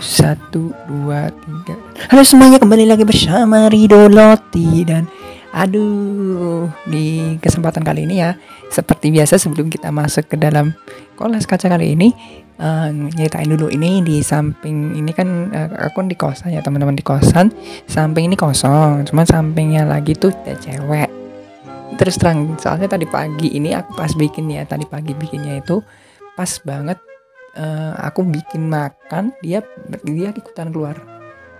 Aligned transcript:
satu 0.00 0.72
dua 0.88 1.28
tiga. 1.32 1.76
Halo 2.12 2.22
semuanya 2.22 2.60
kembali 2.60 2.84
lagi 2.88 3.04
bersama 3.04 3.68
Rido 3.72 4.08
Loti 4.08 4.84
dan 4.84 5.08
aduh 5.56 6.68
di 6.84 7.36
kesempatan 7.40 7.80
kali 7.80 8.04
ini 8.04 8.20
ya 8.20 8.36
seperti 8.68 9.08
biasa 9.08 9.40
sebelum 9.40 9.72
kita 9.72 9.88
masuk 9.88 10.28
ke 10.28 10.36
dalam 10.36 10.76
kolas 11.16 11.48
kaca 11.48 11.72
kali 11.72 11.96
ini 11.96 12.12
uh, 12.60 12.92
nyeritain 12.92 13.48
dulu 13.48 13.72
ini 13.72 14.04
di 14.04 14.20
samping 14.20 14.96
ini 15.00 15.12
kan 15.16 15.48
uh, 15.52 15.88
aku 15.88 16.04
di 16.04 16.16
kosan 16.16 16.52
ya 16.52 16.60
teman-teman 16.60 16.96
di 16.96 17.04
kosan. 17.04 17.52
Samping 17.88 18.28
ini 18.28 18.36
kosong 18.36 19.08
cuman 19.08 19.24
sampingnya 19.24 19.88
lagi 19.88 20.12
tuh 20.12 20.32
ada 20.44 20.56
cewek. 20.60 21.08
Terus 21.96 22.20
terang 22.20 22.60
soalnya 22.60 22.92
tadi 22.92 23.08
pagi 23.08 23.56
ini 23.56 23.72
aku 23.72 23.96
pas 23.96 24.12
bikin 24.12 24.52
ya 24.52 24.68
tadi 24.68 24.84
pagi 24.84 25.16
bikinnya 25.16 25.56
itu 25.56 25.80
pas 26.36 26.50
banget 26.60 27.00
uh, 27.56 27.92
aku 28.04 28.22
bikin 28.28 28.68
makan 28.68 29.32
dia 29.40 29.64
dia 30.04 30.30
ikutan 30.30 30.70
keluar. 30.70 31.00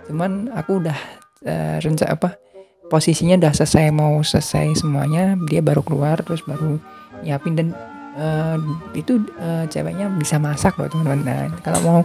Cuman 0.07 0.53
aku 0.53 0.79
udah 0.85 0.97
uh, 1.43 1.77
rencana 1.81 2.15
apa 2.15 2.39
posisinya 2.87 3.35
udah 3.35 3.51
selesai 3.51 3.91
mau 3.91 4.23
selesai 4.23 4.79
semuanya 4.79 5.35
dia 5.49 5.59
baru 5.59 5.83
keluar 5.83 6.23
terus 6.23 6.39
baru 6.47 6.79
nyiapin 7.19 7.59
dan 7.59 7.67
uh, 8.15 8.55
itu 8.95 9.19
uh, 9.37 9.67
ceweknya 9.67 10.07
bisa 10.15 10.39
masak 10.39 10.77
loh 10.79 10.87
teman-teman. 10.87 11.21
Nah 11.27 11.43
kalau 11.61 11.79
mau 11.83 11.99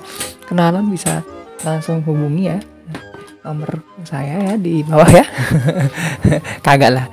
kenalan 0.48 0.88
bisa 0.90 1.22
langsung 1.62 2.02
hubungi 2.02 2.50
ya. 2.50 2.58
Nomor 3.42 3.82
saya 4.06 4.38
ya 4.38 4.54
di 4.54 4.86
bawah 4.86 5.10
ya. 5.10 5.26
Kagak 6.66 6.90
lah. 6.94 7.06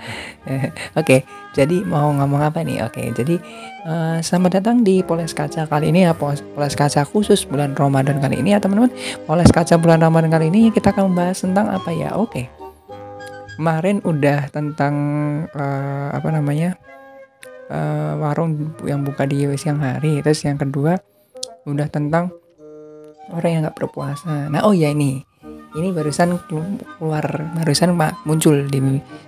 Oke. 0.49 0.69
okay, 1.01 1.19
jadi 1.59 1.83
mau 1.83 2.15
ngomong 2.15 2.39
apa 2.39 2.63
nih? 2.63 2.79
Oke 2.87 3.11
jadi 3.11 3.35
uh, 3.83 4.23
selamat 4.23 4.63
datang 4.63 4.87
di 4.87 5.03
Poles 5.03 5.35
Kaca 5.35 5.67
kali 5.67 5.91
ini 5.91 6.07
ya 6.07 6.15
Poles 6.15 6.75
Kaca 6.79 7.03
khusus 7.03 7.43
bulan 7.43 7.75
Ramadan 7.75 8.23
kali 8.23 8.39
ini 8.39 8.55
ya 8.55 8.63
teman-teman. 8.63 8.95
Poles 9.27 9.51
Kaca 9.51 9.75
bulan 9.75 9.99
Ramadan 9.99 10.31
kali 10.31 10.47
ini 10.47 10.71
kita 10.71 10.95
akan 10.95 11.11
membahas 11.11 11.43
tentang 11.43 11.67
apa 11.67 11.91
ya? 11.91 12.15
Oke. 12.15 12.47
Kemarin 13.59 13.99
udah 14.07 14.47
tentang 14.55 14.95
uh, 15.51 16.15
apa 16.15 16.31
namanya 16.31 16.79
uh, 17.67 18.15
warung 18.15 18.71
yang 18.87 19.03
buka 19.03 19.27
di 19.27 19.43
siang 19.59 19.83
hari. 19.83 20.23
Terus 20.23 20.47
yang 20.47 20.55
kedua 20.55 20.95
udah 21.67 21.91
tentang 21.91 22.31
orang 23.35 23.51
yang 23.51 23.61
nggak 23.67 23.75
berpuasa. 23.75 24.47
Nah 24.47 24.63
oh 24.63 24.71
ya 24.71 24.95
ini 24.95 25.28
ini 25.77 25.93
barusan 25.93 26.39
keluar 26.49 27.25
barusan 27.57 27.93
muncul 28.25 28.65
di 28.65 28.79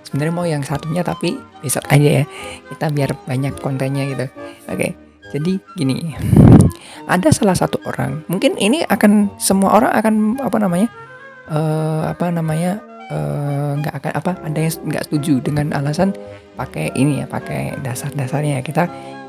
sebenarnya 0.02 0.34
mau 0.34 0.46
yang 0.46 0.66
satunya 0.66 1.06
tapi 1.06 1.38
besok 1.62 1.86
aja 1.92 2.22
ya. 2.22 2.24
Kita 2.70 2.90
biar 2.90 3.14
banyak 3.26 3.58
kontennya 3.62 4.08
gitu. 4.10 4.26
Oke 4.66 5.12
jadi 5.32 5.56
gini. 5.74 6.12
Ada 7.08 7.32
salah 7.32 7.56
satu 7.56 7.80
orang 7.88 8.22
mungkin 8.28 8.54
ini 8.60 8.84
akan 8.84 9.32
semua 9.40 9.74
orang 9.74 9.92
akan 9.96 10.14
apa 10.44 10.56
namanya 10.60 10.88
uh, 11.50 12.12
apa 12.12 12.30
namanya 12.30 12.78
eh, 13.10 13.70
nggak 13.80 13.94
uh, 13.96 13.98
akan 13.98 14.12
apa 14.12 14.32
ada 14.44 14.58
yang 14.60 14.74
nggak 14.86 15.04
setuju 15.08 15.34
dengan 15.42 15.72
alasan 15.74 16.14
pakai 16.54 16.92
ini 16.94 17.24
ya 17.24 17.26
pakai 17.26 17.80
dasar-dasarnya 17.80 18.60
ya. 18.60 18.62
Kita 18.62 18.82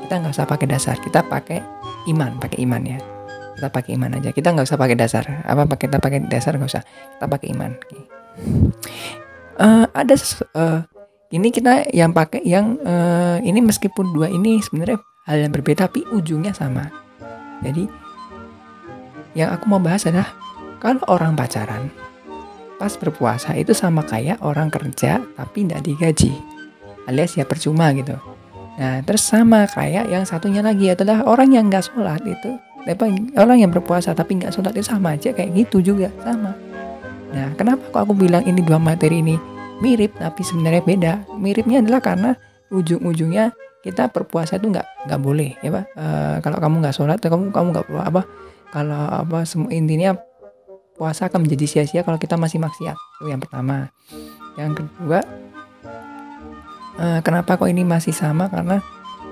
kita 0.04 0.20
nggak 0.20 0.36
usah 0.36 0.46
pakai 0.46 0.68
dasar 0.68 1.00
kita 1.00 1.24
pakai 1.24 1.64
iman 2.12 2.36
pakai 2.36 2.60
iman 2.68 2.82
ya 2.84 3.00
kita 3.54 3.70
pakai 3.70 3.94
iman 3.94 4.18
aja. 4.18 4.30
Kita 4.34 4.50
nggak 4.50 4.66
usah 4.66 4.78
pakai 4.78 4.96
dasar. 4.98 5.24
Apa 5.46 5.64
pakai 5.64 5.86
kita 5.88 5.98
pakai 6.02 6.18
dasar 6.26 6.58
nggak 6.58 6.70
usah. 6.70 6.82
Kita 6.84 7.26
pakai 7.30 7.48
iman. 7.54 7.70
Uh, 9.54 9.86
ada 9.94 10.14
uh, 10.58 10.82
ini 11.30 11.48
kita 11.54 11.86
yang 11.94 12.10
pakai 12.10 12.42
yang 12.42 12.78
uh, 12.82 13.38
ini 13.42 13.62
meskipun 13.62 14.10
dua 14.10 14.26
ini 14.26 14.58
sebenarnya 14.58 14.98
hal 15.30 15.38
yang 15.46 15.52
berbeda 15.54 15.86
tapi 15.86 16.02
ujungnya 16.10 16.50
sama. 16.50 16.90
Jadi 17.62 17.86
yang 19.38 19.54
aku 19.54 19.70
mau 19.70 19.82
bahas 19.82 20.06
adalah 20.06 20.30
kalau 20.82 21.02
orang 21.10 21.34
pacaran 21.34 21.90
pas 22.76 22.90
berpuasa 22.98 23.54
itu 23.54 23.70
sama 23.70 24.02
kayak 24.02 24.42
orang 24.42 24.68
kerja 24.68 25.22
tapi 25.38 25.64
tidak 25.64 25.86
digaji 25.86 26.34
alias 27.06 27.38
ya 27.38 27.46
percuma 27.46 27.94
gitu. 27.94 28.18
Nah 28.74 29.00
terus 29.06 29.22
sama 29.22 29.70
kayak 29.70 30.10
yang 30.10 30.26
satunya 30.26 30.60
lagi 30.60 30.90
adalah 30.90 31.22
orang 31.24 31.54
yang 31.54 31.70
nggak 31.70 31.86
sholat 31.86 32.20
itu 32.26 32.58
apa 32.84 33.08
orang 33.40 33.64
yang 33.64 33.72
berpuasa 33.72 34.12
tapi 34.12 34.36
nggak 34.36 34.52
sholat 34.52 34.76
itu 34.76 34.84
sama 34.84 35.16
aja 35.16 35.32
kayak 35.32 35.56
gitu 35.56 35.80
juga 35.80 36.12
sama. 36.20 36.52
Nah 37.32 37.48
kenapa 37.56 37.82
kok 37.88 38.00
aku 38.04 38.12
bilang 38.12 38.44
ini 38.44 38.60
dua 38.60 38.76
materi 38.76 39.24
ini 39.24 39.40
mirip 39.80 40.20
tapi 40.20 40.44
sebenarnya 40.44 40.82
beda? 40.84 41.12
Miripnya 41.40 41.80
adalah 41.80 42.04
karena 42.04 42.30
ujung-ujungnya 42.68 43.56
kita 43.80 44.12
berpuasa 44.12 44.60
itu 44.60 44.68
nggak 44.68 45.08
nggak 45.08 45.20
boleh 45.20 45.56
ya 45.64 45.72
pak. 45.72 45.84
E, 45.96 46.06
kalau 46.44 46.58
kamu 46.60 46.74
nggak 46.84 46.94
sholat 46.96 47.18
kamu 47.20 47.48
kamu 47.52 47.66
nggak 47.72 47.88
apa 47.88 48.22
kalau 48.68 49.02
apa 49.08 49.38
semua 49.48 49.72
intinya 49.72 50.12
puasa 50.94 51.26
akan 51.26 51.48
menjadi 51.48 51.64
sia-sia 51.66 52.04
kalau 52.04 52.20
kita 52.20 52.36
masih 52.36 52.60
maksiat. 52.60 52.96
Itu 53.20 53.32
yang 53.32 53.40
pertama. 53.40 53.88
Yang 54.60 54.84
kedua 54.84 55.24
e, 57.00 57.06
kenapa 57.24 57.56
kok 57.56 57.68
ini 57.72 57.80
masih 57.80 58.12
sama? 58.12 58.52
Karena 58.52 58.84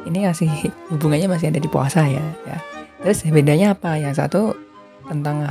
ini 0.08 0.24
masih 0.24 0.48
hubungannya 0.90 1.28
masih 1.28 1.52
ada 1.52 1.60
di 1.60 1.68
puasa 1.68 2.08
ya 2.08 2.24
ya 2.48 2.71
Terus 3.02 3.26
bedanya 3.26 3.74
apa? 3.74 3.98
Yang 3.98 4.14
satu 4.22 4.40
tentang 5.10 5.42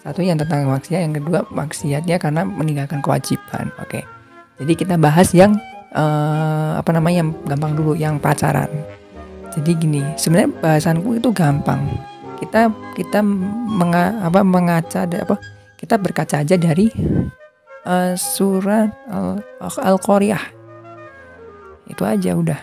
satu 0.00 0.20
yang 0.24 0.40
tentang 0.40 0.64
maksiat, 0.70 1.00
yang 1.02 1.14
kedua 1.14 1.44
maksiatnya 1.52 2.16
karena 2.16 2.42
meninggalkan 2.46 3.04
kewajiban. 3.04 3.68
Oke. 3.82 4.06
Jadi 4.56 4.72
kita 4.72 4.96
bahas 4.96 5.34
yang 5.36 5.58
uh, 5.92 6.80
apa 6.80 6.90
namanya 6.96 7.26
yang 7.26 7.30
gampang 7.44 7.72
dulu, 7.76 7.92
yang 7.92 8.16
pacaran. 8.16 8.70
Jadi 9.52 9.70
gini, 9.76 10.00
sebenarnya 10.16 10.50
bahasanku 10.62 11.20
itu 11.20 11.28
gampang. 11.32 11.84
Kita 12.40 12.68
kita 12.96 13.20
menga, 13.24 14.20
apa 14.24 14.40
mengaca 14.44 15.08
apa 15.08 15.36
kita 15.76 16.00
berkaca 16.00 16.40
aja 16.44 16.56
dari 16.56 16.88
uh, 17.84 18.12
surat 18.16 18.92
Al-Qariah. 19.60 20.44
Itu 21.86 22.02
aja 22.04 22.36
udah. 22.36 22.60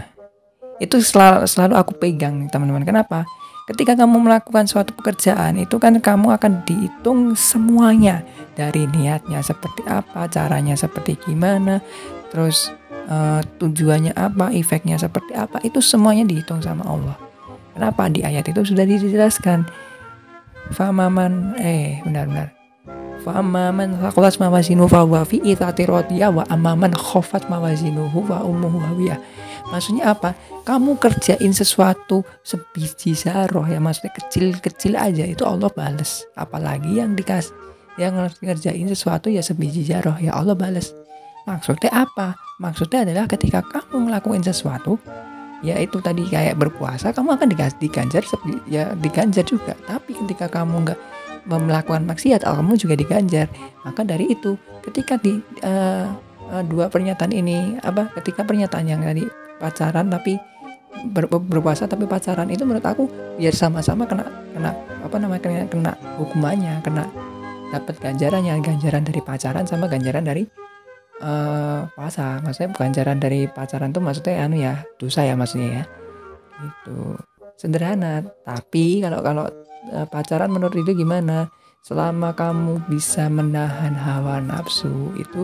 Itu 0.81 0.99
selalu, 0.99 1.45
selalu 1.45 1.73
aku 1.77 1.91
pegang 1.97 2.49
teman-teman. 2.49 2.83
Kenapa? 2.83 3.25
Ketika 3.63 3.95
kamu 3.95 4.27
melakukan 4.27 4.67
suatu 4.67 4.91
pekerjaan 4.91 5.55
itu 5.55 5.79
kan 5.79 5.95
kamu 6.03 6.35
akan 6.35 6.67
dihitung 6.67 7.31
semuanya 7.39 8.19
dari 8.59 8.83
niatnya 8.91 9.39
seperti 9.39 9.87
apa, 9.87 10.27
caranya 10.27 10.75
seperti 10.75 11.15
gimana, 11.23 11.79
terus 12.27 12.75
uh, 13.07 13.39
tujuannya 13.63 14.11
apa, 14.19 14.51
efeknya 14.51 14.99
seperti 14.99 15.31
apa, 15.31 15.63
itu 15.63 15.79
semuanya 15.79 16.27
dihitung 16.27 16.59
sama 16.59 16.83
Allah. 16.83 17.15
Kenapa 17.71 18.11
di 18.11 18.19
ayat 18.19 18.51
itu 18.51 18.67
sudah 18.67 18.83
dijelaskan? 18.83 19.63
Famaman 20.75 21.55
eh 21.55 22.03
benar-benar. 22.03 22.51
Famaman 23.23 23.95
sakulas 24.03 24.43
mawazinu 24.43 24.91
fa 24.91 25.07
wa 25.07 25.23
fi 25.23 25.39
wa 25.39 26.43
amaman 26.51 26.91
khofat 26.91 27.47
mawazinuhu 27.47 28.27
wa 28.27 28.43
ummuhu 28.43 28.83
hawiyah 28.83 29.15
Maksudnya 29.73 30.13
apa? 30.13 30.37
Kamu 30.61 31.01
kerjain 31.01 31.49
sesuatu 31.49 32.21
sebiji 32.45 33.17
zaroh 33.17 33.65
ya 33.65 33.81
maksudnya 33.81 34.13
kecil-kecil 34.13 34.93
aja 34.93 35.25
itu 35.25 35.41
Allah 35.49 35.73
bales. 35.73 36.29
Apalagi 36.37 37.01
yang 37.01 37.17
dikasih 37.17 37.49
yang 37.97 38.13
ngerjain 38.41 38.85
sesuatu 38.85 39.33
ya 39.33 39.41
sebiji 39.41 39.81
zaroh 39.81 40.13
ya 40.21 40.37
Allah 40.37 40.53
bales. 40.53 40.93
Maksudnya 41.49 41.89
apa? 41.89 42.37
Maksudnya 42.61 43.01
adalah 43.01 43.25
ketika 43.25 43.65
kamu 43.65 44.13
ngelakuin 44.13 44.45
sesuatu 44.45 45.01
ya 45.65 45.81
itu 45.81 45.97
tadi 46.05 46.27
kayak 46.29 46.59
berpuasa 46.59 47.09
kamu 47.09 47.33
akan 47.33 47.47
dikasih 47.49 47.79
diganjar 47.81 48.21
ya 48.69 48.93
diganjar 48.93 49.41
juga. 49.41 49.73
Tapi 49.89 50.13
ketika 50.13 50.53
kamu 50.53 50.85
nggak 50.85 50.99
melakukan 51.49 52.05
maksiat 52.05 52.45
kamu 52.45 52.77
juga 52.77 52.93
diganjar. 52.93 53.49
Maka 53.81 54.05
dari 54.05 54.37
itu 54.37 54.53
ketika 54.85 55.17
di 55.17 55.41
uh, 55.65 56.13
dua 56.69 56.93
pernyataan 56.93 57.33
ini 57.33 57.81
apa 57.81 58.13
ketika 58.21 58.45
pernyataan 58.45 58.85
yang 58.85 59.01
tadi 59.01 59.25
pacaran 59.61 60.09
tapi 60.09 60.37
ber, 61.09 61.27
berpuasa 61.27 61.89
tapi 61.89 62.05
pacaran 62.05 62.49
itu 62.49 62.63
menurut 62.63 62.85
aku 62.85 63.09
biar 63.37 63.53
sama-sama 63.53 64.05
kena 64.05 64.25
kena 64.53 64.71
apa 65.03 65.15
namanya 65.17 65.41
kena, 65.41 65.65
kena 65.69 65.93
hukumannya 66.21 66.79
kena 66.85 67.09
dapat 67.73 67.97
ganjarannya 67.97 68.61
ganjaran 68.61 69.01
dari 69.01 69.21
pacaran 69.25 69.65
sama 69.65 69.89
ganjaran 69.89 70.21
dari 70.21 70.45
uh, 71.25 71.89
puasa. 71.97 72.37
Maksudnya 72.45 72.69
ganjaran 72.77 73.17
dari 73.17 73.49
pacaran 73.49 73.89
tuh 73.89 74.05
maksudnya 74.05 74.45
anu 74.45 74.61
ya 74.61 74.85
dosa 75.01 75.25
ya 75.25 75.33
maksudnya 75.33 75.81
ya. 75.81 75.83
Itu 76.61 77.17
sederhana 77.57 78.21
tapi 78.45 79.01
kalau 79.01 79.19
kalau 79.25 79.45
uh, 79.89 80.07
pacaran 80.07 80.53
menurut 80.53 80.77
itu 80.77 80.93
gimana? 80.93 81.49
Selama 81.83 82.31
kamu 82.31 82.87
bisa 82.87 83.27
menahan 83.27 83.91
hawa 83.91 84.39
nafsu 84.39 85.11
itu 85.19 85.43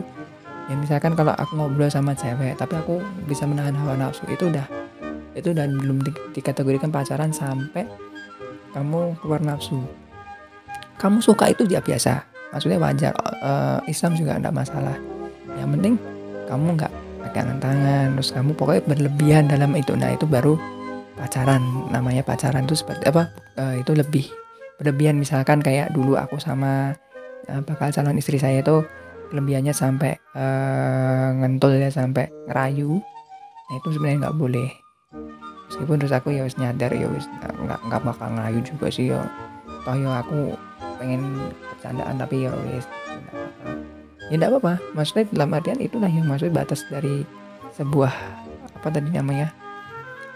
ya 0.69 0.75
misalkan 0.77 1.17
kalau 1.17 1.33
aku 1.33 1.57
ngobrol 1.57 1.89
sama 1.89 2.13
cewek 2.13 2.53
tapi 2.55 2.77
aku 2.77 3.01
bisa 3.25 3.49
menahan 3.49 3.73
hawa 3.73 3.97
nafsu 3.97 4.21
itu 4.29 4.53
udah 4.53 4.69
itu 5.33 5.49
udah 5.49 5.65
belum 5.65 6.05
di, 6.05 6.11
dikategorikan 6.37 6.93
pacaran 6.93 7.33
sampai 7.33 7.89
kamu 8.69 9.17
keluar 9.21 9.41
nafsu. 9.41 9.81
Kamu 11.01 11.25
suka 11.25 11.49
itu 11.49 11.65
dia 11.65 11.81
biasa 11.81 12.21
maksudnya 12.53 12.77
wajar 12.81 13.13
uh, 13.41 13.81
Islam 13.89 14.13
juga 14.13 14.37
tidak 14.37 14.53
masalah. 14.53 14.97
Yang 15.57 15.69
penting 15.73 15.93
kamu 16.45 16.67
nggak 16.77 16.93
pegangan 17.29 17.57
tangan 17.61 18.07
terus 18.17 18.29
kamu 18.33 18.51
pokoknya 18.53 18.81
berlebihan 18.85 19.45
dalam 19.49 19.73
itu. 19.73 19.93
Nah 19.97 20.13
itu 20.13 20.29
baru 20.29 20.53
pacaran 21.17 21.61
namanya 21.89 22.21
pacaran 22.21 22.69
itu 22.69 22.77
seperti 22.77 23.09
apa 23.09 23.33
uh, 23.57 23.73
itu 23.73 23.91
lebih 23.97 24.29
berlebihan. 24.77 25.17
Misalkan 25.17 25.65
kayak 25.65 25.93
dulu 25.97 26.13
aku 26.13 26.37
sama 26.37 26.93
uh, 27.49 27.61
bakal 27.65 27.89
calon 27.89 28.17
istri 28.21 28.37
saya 28.37 28.61
itu 28.61 28.85
kelebihannya 29.29 29.71
sampai 29.71 30.17
uh, 30.33 31.29
ngentul 31.39 31.77
ya 31.77 31.89
sampai 31.93 32.27
ngerayu. 32.49 32.99
Nah 33.69 33.75
itu 33.77 33.87
sebenarnya 33.93 34.27
nggak 34.27 34.37
boleh. 34.37 34.69
Meskipun 35.69 36.01
terus 36.01 36.13
aku 36.17 36.33
ya 36.33 36.41
wis 36.43 36.57
nyadar 36.57 36.89
ya 36.89 37.05
wis 37.07 37.29
nggak 37.39 37.79
nggak 37.85 38.01
bakal 38.01 38.27
ngerayu 38.33 38.59
juga 38.65 38.87
sih 38.89 39.13
ya. 39.13 39.21
Toh 39.85 39.95
ya 39.95 40.19
aku 40.25 40.57
pengen 40.97 41.21
bercandaan 41.71 42.17
tapi 42.17 42.49
ya 42.49 42.51
wis 42.73 42.85
ya 44.29 44.35
enggak 44.37 44.49
apa-apa. 44.57 44.73
Maksudnya 44.97 45.25
dalam 45.29 45.53
artian 45.53 45.79
itulah 45.81 46.09
yang 46.09 46.25
maksud 46.25 46.49
batas 46.49 46.81
dari 46.89 47.25
sebuah 47.77 48.13
apa 48.79 48.87
tadi 48.89 49.13
namanya 49.13 49.53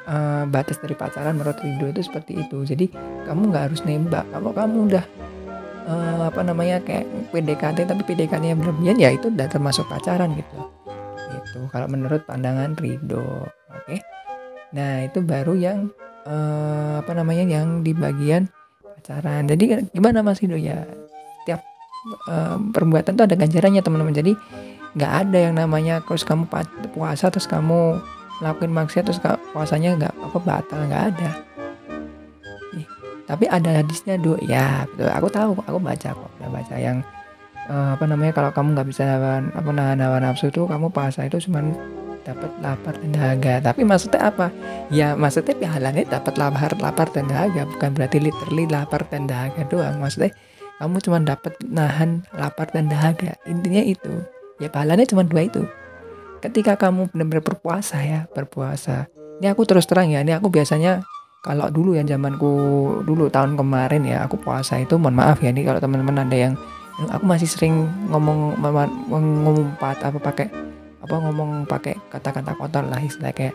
uh, 0.07 0.43
batas 0.47 0.77
dari 0.79 0.93
pacaran 0.93 1.35
menurut 1.37 1.57
Ridho 1.59 1.89
itu 1.89 2.01
seperti 2.05 2.45
itu. 2.45 2.63
Jadi 2.65 2.89
kamu 3.25 3.49
nggak 3.53 3.63
harus 3.71 3.81
nembak. 3.85 4.25
Kalau 4.29 4.51
kamu 4.53 4.77
udah 4.93 5.05
uh, 5.87 6.29
apa 6.29 6.41
namanya 6.43 6.79
kayak 6.83 7.07
PDKT 7.31 7.87
tapi 7.89 8.01
PDKT-nya 8.03 8.55
berlebihan 8.57 8.97
ya 8.99 9.09
itu 9.13 9.29
udah 9.29 9.47
termasuk 9.47 9.87
pacaran 9.87 10.35
gitu. 10.35 10.57
Gitu 11.31 11.59
kalau 11.71 11.87
menurut 11.87 12.23
pandangan 12.27 12.75
Ridho 12.77 13.47
oke. 13.47 13.85
Okay? 13.87 13.99
nah 14.73 15.05
itu 15.05 15.21
baru 15.21 15.53
yang 15.53 15.93
uh, 16.25 17.05
apa 17.05 17.13
namanya 17.13 17.45
yang 17.45 17.85
di 17.85 17.93
bagian 17.93 18.49
pacaran. 18.81 19.45
Jadi 19.45 19.93
gimana 19.93 20.25
Mas 20.25 20.41
Ridho 20.41 20.57
ya? 20.57 20.87
Setiap 21.43 21.61
uh, 22.27 22.57
perbuatan 22.73 23.13
tuh 23.13 23.25
ada 23.29 23.35
ganjarannya 23.37 23.81
teman-teman. 23.85 24.15
Jadi 24.15 24.33
nggak 24.93 25.13
ada 25.25 25.37
yang 25.49 25.55
namanya 25.57 26.05
terus 26.05 26.21
kamu 26.21 26.45
puasa 26.93 27.33
terus 27.33 27.49
kamu 27.49 27.97
lakuin 28.41 28.73
maksiat 28.73 29.09
terus 29.09 29.21
puasanya 29.53 29.97
nggak 29.97 30.13
apa 30.21 30.37
batal 30.41 30.79
nggak 30.85 31.03
ada 31.13 31.31
tapi 33.33 33.49
ada 33.49 33.81
hadisnya 33.81 34.21
do 34.21 34.37
ya 34.45 34.85
betul 34.93 35.09
aku 35.09 35.27
tahu 35.33 35.51
aku 35.65 35.79
baca 35.81 36.09
kok 36.13 36.31
udah 36.37 36.49
baca 36.53 36.75
yang 36.77 37.01
uh, 37.65 37.97
apa 37.97 38.05
namanya 38.05 38.33
kalau 38.37 38.53
kamu 38.53 38.77
nggak 38.77 38.87
bisa 38.93 39.03
nahan 39.09 39.49
apa 39.57 39.69
nahan 39.73 39.97
hawa 40.05 40.17
nafsu 40.21 40.53
tuh 40.53 40.69
kamu 40.69 40.93
puasa 40.93 41.25
itu 41.25 41.41
cuma 41.49 41.65
dapat 42.23 42.51
lapar 42.63 42.95
dan 42.97 43.11
dahaga. 43.11 43.53
Tapi 43.59 43.83
maksudnya 43.83 44.31
apa? 44.31 44.47
Ya 44.89 45.13
maksudnya 45.13 45.53
pahalanya 45.59 46.07
dapat 46.07 46.39
lapar 46.39 46.71
lapar 46.79 47.07
dan 47.11 47.27
dahaga 47.27 47.67
bukan 47.67 47.89
berarti 47.93 48.17
literally 48.23 48.65
lapar 48.71 49.03
dan 49.11 49.27
dahaga 49.27 49.67
doang. 49.67 49.99
Maksudnya 49.99 50.31
kamu 50.79 50.97
cuma 51.03 51.17
dapat 51.21 51.53
nahan 51.67 52.23
lapar 52.33 52.71
dan 52.71 52.87
dahaga. 52.87 53.35
Intinya 53.45 53.83
itu 53.83 54.23
ya 54.63 54.71
pahalanya 54.71 55.05
cuma 55.05 55.27
dua 55.27 55.45
itu. 55.45 55.67
Ketika 56.39 56.75
kamu 56.79 57.11
benar-benar 57.11 57.43
berpuasa 57.43 57.99
ya 58.03 58.27
berpuasa. 58.31 59.07
Ini 59.43 59.51
aku 59.51 59.67
terus 59.67 59.83
terang 59.83 60.07
ya 60.07 60.23
ini 60.23 60.31
aku 60.31 60.47
biasanya 60.47 61.03
kalau 61.43 61.67
dulu 61.67 61.91
ya 61.99 62.07
zamanku 62.07 62.51
dulu 63.03 63.27
tahun 63.27 63.59
kemarin 63.59 64.07
ya 64.07 64.23
aku 64.23 64.39
puasa 64.39 64.79
itu 64.79 64.95
mohon 64.95 65.19
maaf 65.19 65.43
ya 65.43 65.51
ini 65.51 65.67
kalau 65.67 65.83
teman-teman 65.83 66.23
ada 66.23 66.37
yang 66.49 66.53
aku 67.11 67.25
masih 67.27 67.51
sering 67.51 67.83
ngomong 68.07 68.55
ngumpat 69.11 69.99
apa 70.07 70.17
pakai 70.23 70.47
apa 71.03 71.15
ngomong 71.19 71.67
pakai 71.67 71.99
kata-kata 72.07 72.55
kotor 72.55 72.87
lah 72.87 73.03
istilah 73.03 73.35
kayak 73.35 73.51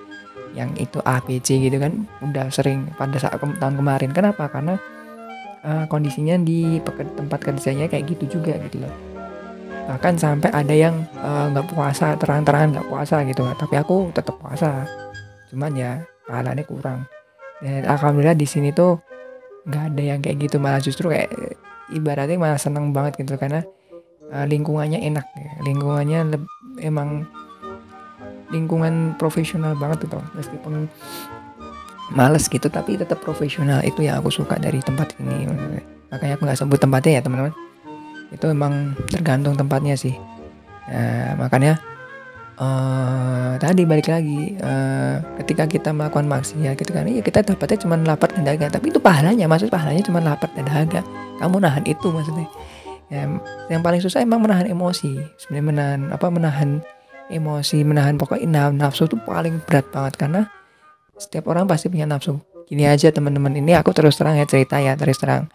yang 0.53 0.69
itu 0.77 1.01
ABC 1.01 1.57
gitu 1.65 1.81
kan 1.81 2.05
udah 2.21 2.53
sering 2.53 2.93
pada 3.01 3.17
saat 3.17 3.41
ke 3.41 3.47
tahun 3.57 3.81
kemarin. 3.81 4.13
Kenapa? 4.13 4.49
Karena 4.49 4.77
uh, 5.65 5.85
kondisinya 5.89 6.41
di 6.41 6.81
tempat 6.85 7.41
kerjanya 7.41 7.89
kayak 7.89 8.05
gitu 8.17 8.41
juga 8.41 8.57
gitu 8.69 8.85
loh. 8.85 8.93
Bahkan 9.89 10.21
sampai 10.21 10.53
ada 10.53 10.77
yang 10.77 11.01
eh, 11.17 11.45
nggak 11.49 11.65
uh, 11.65 11.71
puasa 11.73 12.13
terang-terangan 12.21 12.77
nggak 12.77 12.89
puasa 12.93 13.25
gitu 13.25 13.41
tapi 13.57 13.81
aku 13.81 14.13
tetap 14.13 14.37
puasa. 14.37 14.85
Cuman 15.49 15.73
ya 15.73 16.05
pahalanya 16.29 16.61
kurang 16.69 17.09
dan 17.65 17.83
alhamdulillah 17.87 18.39
di 18.39 18.47
sini 18.47 18.71
tuh 18.71 18.99
nggak 19.67 19.85
ada 19.95 20.03
yang 20.03 20.21
kayak 20.23 20.37
gitu. 20.49 20.57
Malah 20.63 20.81
justru 20.83 21.11
kayak 21.11 21.33
ibaratnya 21.93 22.39
malah 22.39 22.61
seneng 22.61 22.95
banget 22.95 23.19
gitu. 23.21 23.35
Karena 23.37 23.65
uh, 24.33 24.47
lingkungannya 24.47 25.01
enak 25.03 25.27
ya. 25.37 25.51
lingkungannya 25.65 26.19
emang 26.85 27.27
lingkungan 28.49 29.13
profesional 29.21 29.77
banget 29.77 30.09
gitu 30.09 30.17
meskipun 30.33 30.89
males 32.17 32.49
gitu 32.49 32.73
tapi 32.73 32.97
tetap 32.97 33.21
profesional 33.21 33.85
itu 33.85 34.01
yang 34.01 34.25
aku 34.25 34.33
suka 34.33 34.57
dari 34.57 34.81
tempat 34.81 35.13
ini. 35.21 35.45
Makanya 36.09 36.41
aku 36.41 36.43
nggak 36.49 36.61
sebut 36.65 36.81
tempatnya 36.81 37.21
ya 37.21 37.23
teman-teman. 37.25 37.53
Itu 38.33 38.49
emang 38.49 38.97
tergantung 39.13 39.57
tempatnya 39.57 39.93
sih. 39.97 40.17
Nah, 40.89 41.37
makanya 41.37 41.77
uh, 42.59 43.55
tadi 43.57 43.87
balik 43.87 44.11
lagi 44.11 44.59
uh, 44.61 45.23
ketika 45.43 45.65
kita 45.71 45.91
melakukan 45.95 46.27
maksiat 46.27 46.75
gitu 46.75 46.91
kan 46.91 47.07
ya 47.07 47.23
kita 47.23 47.47
dapatnya 47.47 47.79
cuma 47.81 47.95
lapar 47.99 48.31
dan 48.35 48.43
dahaga. 48.45 48.67
Tapi 48.79 48.91
itu 48.91 48.99
pahalanya 48.99 49.47
maksud 49.47 49.71
pahalanya 49.71 50.03
cuma 50.05 50.19
lapar 50.21 50.51
dan 50.53 50.67
dahaga. 50.67 51.01
Kamu 51.39 51.57
nahan 51.63 51.87
itu 51.87 52.11
maksudnya. 52.11 52.47
Ya, 53.09 53.25
yang 53.73 53.81
paling 53.81 54.05
susah 54.05 54.21
emang 54.21 54.45
menahan 54.45 54.69
emosi. 54.69 55.17
Sebenarnya 55.41 55.65
menahan 55.65 56.01
apa 56.13 56.27
menahan 56.29 56.85
emosi 57.33 57.81
menahan 57.81 58.21
pokoknya 58.21 58.47
nahan 58.69 58.77
nafsu 58.77 59.09
itu 59.09 59.17
paling 59.25 59.65
berat 59.65 59.89
banget. 59.95 60.15
Karena 60.21 60.41
setiap 61.17 61.49
orang 61.49 61.65
pasti 61.65 61.89
punya 61.89 62.05
nafsu. 62.05 62.37
Gini 62.69 62.85
aja 62.85 63.09
teman-teman 63.09 63.57
ini 63.57 63.73
aku 63.73 63.97
terus 63.97 64.21
terang 64.21 64.37
ya 64.37 64.45
cerita 64.45 64.77
ya 64.77 64.93
terus 64.93 65.17
terang. 65.17 65.49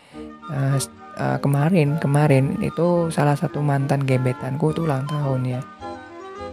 Uh, 0.50 0.82
uh, 1.22 1.38
kemarin 1.40 2.02
kemarin 2.02 2.58
itu 2.66 3.14
salah 3.14 3.38
satu 3.38 3.62
mantan 3.62 4.04
gebetanku 4.04 4.74
tuh 4.74 4.84
ulang 4.84 5.08
tahun 5.08 5.42
ya 5.46 5.62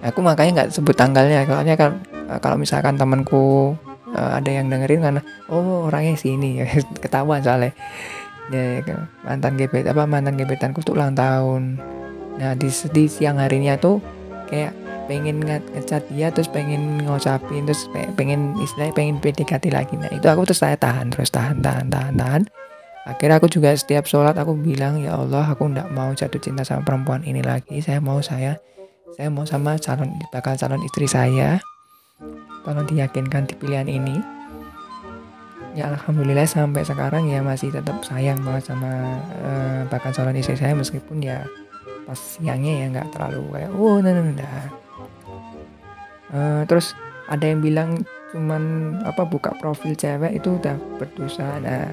aku 0.01 0.21
makanya 0.25 0.65
nggak 0.65 0.71
sebut 0.73 0.97
tanggalnya 0.97 1.45
soalnya 1.45 1.77
kan 1.77 2.01
kalau 2.39 2.55
misalkan 2.55 2.95
temanku 2.95 3.75
uh, 4.15 4.39
ada 4.39 4.51
yang 4.51 4.71
dengerin 4.71 5.03
karena 5.03 5.23
oh 5.51 5.91
orangnya 5.91 6.15
sini. 6.19 6.51
Ya 6.63 6.67
ketahuan 7.03 7.43
soalnya. 7.43 7.73
Ya, 8.51 8.83
ya 8.83 9.07
mantan 9.23 9.55
gebet 9.55 9.87
apa 9.87 10.07
mantan 10.11 10.35
gebetanku 10.35 10.83
tuh 10.83 10.99
ulang 10.99 11.15
tahun. 11.15 11.79
Nah 12.39 12.53
di, 12.59 12.67
di 12.71 13.05
siang 13.07 13.39
harinya 13.39 13.79
tuh 13.79 14.03
kayak 14.51 14.75
pengen 15.07 15.43
ngecat 15.43 16.07
dia 16.11 16.31
terus 16.31 16.47
pengen 16.51 17.03
ngocapin 17.03 17.67
terus 17.67 17.87
pengen 18.15 18.55
istilahnya 18.59 18.95
pengen 18.95 19.17
PDKT 19.23 19.71
lagi. 19.71 19.95
Nah 19.99 20.11
itu 20.11 20.27
aku 20.27 20.51
terus 20.51 20.63
saya 20.63 20.75
tahan 20.75 21.15
terus 21.15 21.31
tahan 21.31 21.63
tahan 21.63 21.87
tahan 21.91 22.15
tahan. 22.19 22.43
Akhirnya 23.07 23.39
aku 23.39 23.47
juga 23.51 23.75
setiap 23.75 24.07
sholat 24.07 24.35
aku 24.39 24.55
bilang 24.59 24.99
ya 24.99 25.19
Allah 25.19 25.47
aku 25.51 25.71
nggak 25.71 25.89
mau 25.95 26.11
jatuh 26.15 26.39
cinta 26.43 26.67
sama 26.67 26.83
perempuan 26.83 27.23
ini 27.23 27.43
lagi. 27.43 27.79
Saya 27.83 28.03
mau 28.03 28.19
saya 28.19 28.59
saya 29.17 29.29
mau 29.33 29.47
sama 29.47 29.77
calon 29.81 30.15
bakal 30.31 30.55
calon 30.55 30.83
istri 30.87 31.07
saya. 31.11 31.59
Tolong 32.61 32.85
diyakinkan 32.85 33.49
di 33.49 33.55
pilihan 33.57 33.89
ini. 33.89 34.21
Ya 35.73 35.89
alhamdulillah 35.89 36.45
sampai 36.45 36.83
sekarang 36.83 37.31
ya 37.31 37.41
masih 37.41 37.71
tetap 37.71 38.03
sayang 38.03 38.43
banget 38.43 38.75
sama 38.75 39.23
uh, 39.41 39.81
bakal 39.87 40.11
calon 40.11 40.37
istri 40.37 40.59
saya 40.59 40.75
meskipun 40.75 41.23
ya 41.23 41.47
pas 42.05 42.19
siangnya 42.19 42.85
ya 42.85 42.87
nggak 42.91 43.09
terlalu 43.15 43.43
kayak 43.55 43.71
oh 43.79 44.03
nah, 44.03 44.11
nah, 44.11 44.35
nah. 44.35 44.67
Uh, 46.31 46.63
terus 46.67 46.99
ada 47.31 47.47
yang 47.47 47.63
bilang 47.63 48.03
cuman 48.35 48.95
apa 49.07 49.23
buka 49.27 49.55
profil 49.59 49.95
cewek 49.95 50.43
itu 50.43 50.59
udah 50.59 50.75
berdosa. 50.99 51.59
Nah 51.63 51.91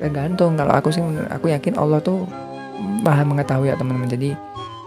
tergantung. 0.00 0.56
Kalau 0.56 0.72
aku 0.72 0.88
sih 0.90 1.02
aku 1.28 1.52
yakin 1.52 1.76
Allah 1.76 2.00
tuh 2.00 2.24
maha 3.04 3.22
mengetahui 3.22 3.68
ya 3.68 3.76
teman-teman. 3.76 4.08
Jadi 4.08 4.30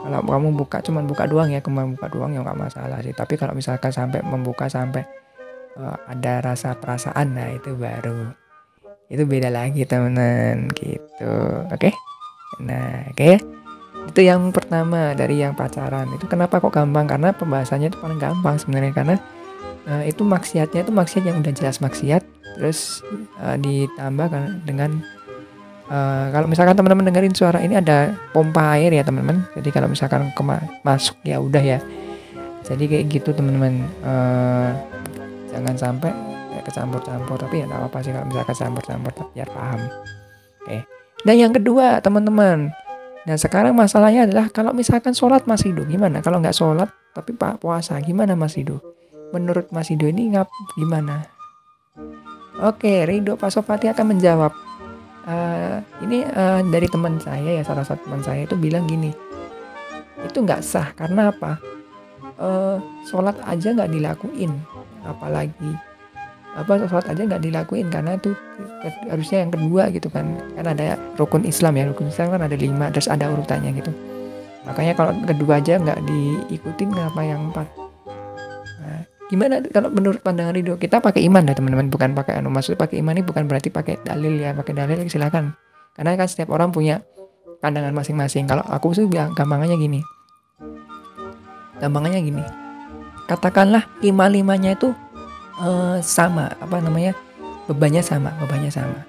kalau 0.04 0.20
kamu 0.28 0.50
buka 0.60 0.84
cuman 0.84 1.08
buka 1.08 1.24
doang 1.26 1.48
ya 1.48 1.64
cuma 1.64 1.88
buka 1.88 2.12
doang 2.12 2.36
ya 2.36 2.44
nggak 2.44 2.60
masalah 2.60 3.00
sih. 3.00 3.16
Tapi 3.16 3.40
kalau 3.40 3.56
misalkan 3.56 3.96
sampai 3.96 4.20
membuka 4.22 4.68
sampai 4.68 5.08
uh, 5.80 5.98
ada 6.12 6.44
rasa 6.44 6.76
perasaan 6.76 7.40
nah 7.40 7.48
itu 7.48 7.72
baru 7.74 8.36
itu 9.08 9.24
beda 9.24 9.48
lagi 9.48 9.88
teman-teman. 9.88 10.68
Gitu. 10.76 11.34
Oke? 11.72 11.90
Okay? 11.90 11.94
nah 12.62 13.08
oke. 13.08 13.18
Okay? 13.18 13.36
itu 14.04 14.20
yang 14.28 14.52
pertama 14.52 15.16
dari 15.16 15.40
yang 15.40 15.56
pacaran. 15.56 16.12
Itu 16.12 16.28
kenapa 16.28 16.60
kok 16.60 16.76
gampang? 16.76 17.08
Karena 17.08 17.32
pembahasannya 17.32 17.88
itu 17.88 17.98
paling 18.04 18.20
gampang 18.20 18.60
sebenarnya. 18.60 18.92
Karena 18.92 19.16
uh, 19.88 20.04
itu 20.04 20.28
maksiatnya 20.28 20.84
itu 20.84 20.92
maksiat 20.92 21.24
yang 21.24 21.40
udah 21.40 21.54
jelas 21.56 21.80
maksiat 21.80 22.24
terus 22.54 23.02
uh, 23.42 23.58
ditambah 23.58 24.30
dengan 24.68 25.02
Uh, 25.92 26.32
kalau 26.32 26.48
misalkan 26.48 26.80
teman-teman 26.80 27.04
dengerin 27.12 27.36
suara 27.36 27.60
ini 27.60 27.76
ada 27.76 28.16
pompa 28.32 28.80
air 28.80 28.96
ya 28.96 29.04
teman-teman. 29.04 29.44
Jadi 29.56 29.70
kalau 29.70 29.92
misalkan 29.92 30.32
masuk 30.82 31.20
ya 31.28 31.38
udah 31.44 31.64
ya. 31.64 31.80
Jadi 32.64 32.88
kayak 32.88 33.06
gitu 33.12 33.36
teman-teman. 33.36 33.84
Uh, 34.04 34.72
jangan 35.52 35.76
sampai 35.76 36.12
kecampur-campur 36.64 37.36
tapi 37.36 37.62
ya 37.62 37.68
apa-apa 37.68 38.00
sih 38.00 38.16
kalau 38.16 38.26
misalkan 38.32 38.56
campur-campur 38.56 39.12
biar 39.36 39.50
paham. 39.52 39.80
Oke. 39.84 40.66
Okay. 40.66 40.82
Dan 41.24 41.36
yang 41.40 41.54
kedua 41.54 42.00
teman-teman. 42.00 42.72
Nah 43.24 43.38
sekarang 43.40 43.76
masalahnya 43.76 44.28
adalah 44.28 44.52
kalau 44.52 44.76
misalkan 44.76 45.16
sholat 45.16 45.48
Mas 45.48 45.64
Rido 45.64 45.88
gimana? 45.88 46.20
Kalau 46.20 46.40
nggak 46.44 46.56
sholat 46.56 46.92
tapi 47.16 47.36
pak 47.36 47.64
puasa 47.64 48.00
gimana 48.04 48.36
Mas 48.36 48.56
Rido? 48.56 48.84
Menurut 49.32 49.72
Mas 49.72 49.88
Rido 49.92 50.08
ini 50.08 50.36
ngap 50.36 50.52
gimana? 50.76 51.24
Oke, 52.64 53.04
Rido 53.08 53.34
Pasopati 53.36 53.90
akan 53.90 54.14
menjawab 54.14 54.54
uh, 55.26 55.53
ini 56.04 56.28
uh, 56.28 56.62
dari 56.68 56.86
teman 56.92 57.18
saya 57.18 57.62
ya 57.62 57.64
salah 57.64 57.86
satu 57.88 58.06
teman 58.06 58.22
saya 58.22 58.46
itu 58.46 58.54
bilang 58.60 58.86
gini 58.86 59.14
itu 60.24 60.38
nggak 60.40 60.64
sah 60.64 60.92
karena 60.96 61.32
apa? 61.32 61.60
Uh, 62.34 62.82
sholat 63.06 63.38
aja 63.46 63.72
nggak 63.78 63.94
dilakuin 63.94 64.50
apalagi 65.06 65.78
apa 66.54 66.86
sholat 66.90 67.06
aja 67.14 67.22
nggak 67.30 67.46
dilakuin 67.46 67.94
karena 67.94 68.18
itu 68.18 68.34
harusnya 69.10 69.46
yang 69.46 69.52
kedua 69.54 69.90
gitu 69.94 70.10
kan 70.10 70.38
kan 70.58 70.66
ada 70.66 70.98
rukun 71.18 71.46
Islam 71.46 71.78
ya 71.78 71.90
rukun 71.90 72.10
Islam 72.10 72.34
kan 72.34 72.42
ada 72.46 72.58
lima 72.58 72.90
terus 72.90 73.06
ada 73.06 73.30
urutannya 73.30 73.74
gitu. 73.78 73.94
Makanya 74.66 74.94
kalau 74.98 75.14
kedua 75.30 75.62
aja 75.62 75.78
nggak 75.78 76.00
diikutin 76.10 76.90
kenapa 76.90 77.22
yang 77.22 77.54
empat 77.54 77.68
gimana 79.34 79.66
kalau 79.74 79.90
menurut 79.90 80.22
pandangan 80.22 80.54
Ridho? 80.54 80.78
Kita 80.78 81.02
pakai 81.02 81.26
iman 81.26 81.42
ya 81.50 81.58
teman-teman. 81.58 81.90
Bukan 81.90 82.14
pakai 82.14 82.38
anu 82.38 82.54
maksud 82.54 82.78
pakai 82.78 83.02
iman 83.02 83.18
ini 83.18 83.26
bukan 83.26 83.50
berarti 83.50 83.74
pakai 83.74 83.98
dalil 84.06 84.38
ya 84.38 84.54
pakai 84.54 84.78
dalil 84.78 85.10
silakan. 85.10 85.58
Karena 85.98 86.14
kan 86.14 86.30
setiap 86.30 86.54
orang 86.54 86.70
punya 86.70 87.02
pandangan 87.58 87.98
masing-masing. 87.98 88.46
Kalau 88.46 88.62
aku 88.70 88.94
sih 88.94 89.10
gampangannya 89.10 89.74
gini. 89.82 90.06
Gampangannya 91.82 92.22
gini. 92.22 92.46
Katakanlah 93.26 93.90
lima 94.06 94.30
limanya 94.30 94.78
itu 94.78 94.94
uh, 95.58 95.98
sama. 96.06 96.54
Apa 96.62 96.78
namanya? 96.78 97.18
Bebannya 97.66 98.06
sama 98.06 98.38
bebannya 98.38 98.70
sama. 98.70 99.02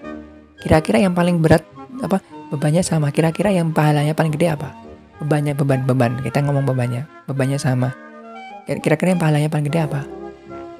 Kira-kira 0.65 1.05
yang 1.05 1.13
paling 1.13 1.45
berat 1.45 1.69
apa? 2.01 2.25
Bebannya 2.49 2.81
sama. 2.81 3.13
Kira-kira 3.13 3.53
yang 3.53 3.77
pahalanya 3.77 4.17
paling 4.17 4.33
gede 4.33 4.57
apa? 4.57 4.73
Bebannya 5.21 5.53
beban 5.53 5.85
beban. 5.85 6.17
Kita 6.25 6.41
ngomong 6.41 6.65
bebannya. 6.65 7.05
Bebannya 7.29 7.61
sama 7.61 8.04
kira-kira 8.67 9.13
yang 9.13 9.21
pahalanya 9.21 9.49
paling 9.53 9.67
gede 9.69 9.85
apa? 9.85 10.01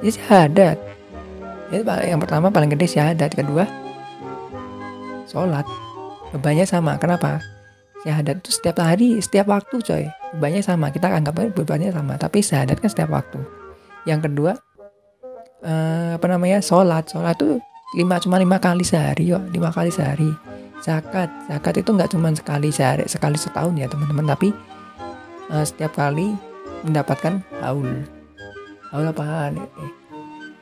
Ya 0.01 0.11
syahadat. 0.13 0.79
Ya, 1.73 1.81
yang 2.05 2.21
pertama 2.21 2.53
paling 2.53 2.71
gede 2.73 2.87
syahadat 2.89 3.33
kedua 3.33 3.65
sholat. 5.29 5.67
Bebannya 6.31 6.67
sama 6.69 6.95
kenapa? 7.01 7.41
Syahadat 8.05 8.45
itu 8.45 8.51
setiap 8.53 8.79
hari 8.85 9.19
setiap 9.19 9.49
waktu 9.49 9.81
coy. 9.81 10.05
Bebannya 10.37 10.61
sama 10.61 10.93
kita 10.93 11.09
anggap 11.09 11.41
bebannya 11.57 11.91
sama 11.91 12.21
tapi 12.21 12.45
syahadat 12.45 12.79
kan 12.79 12.91
setiap 12.91 13.11
waktu. 13.11 13.41
Yang 14.05 14.31
kedua 14.31 14.53
uh, 15.65 16.11
apa 16.17 16.27
namanya 16.29 16.61
sholat. 16.61 17.09
Sholat 17.09 17.41
tuh 17.41 17.59
lima 17.97 18.21
cuma 18.21 18.37
lima 18.37 18.61
kali 18.61 18.85
sehari 18.85 19.33
yo. 19.33 19.41
Lima 19.51 19.73
kali 19.73 19.89
sehari. 19.89 20.29
Zakat. 20.85 21.33
Zakat 21.49 21.81
itu 21.81 21.91
nggak 21.97 22.13
cuma 22.13 22.29
sekali 22.37 22.69
sehari 22.69 23.09
sekali 23.09 23.41
setahun 23.41 23.73
ya 23.75 23.89
teman-teman. 23.89 24.29
Tapi 24.29 24.53
uh, 25.49 25.65
setiap 25.65 25.97
kali 25.97 26.37
mendapatkan 26.85 27.41
haul. 27.65 28.05
Haul 28.93 29.07
apa? 29.11 29.51
Eh, 29.51 29.93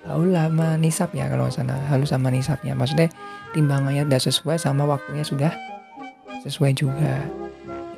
haul 0.07 0.31
sama 0.33 0.79
nisab 0.79 1.11
ya 1.13 1.27
kalau 1.27 1.51
sana 1.51 1.77
haul 1.91 2.07
sama 2.07 2.31
nisabnya. 2.31 2.73
Maksudnya 2.79 3.11
timbangannya 3.53 4.07
udah 4.07 4.21
sesuai 4.23 4.57
sama 4.57 4.87
waktunya 4.87 5.27
sudah 5.27 5.53
sesuai 6.47 6.73
juga. 6.79 7.27